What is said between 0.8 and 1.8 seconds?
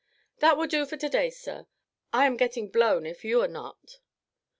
for today, sir;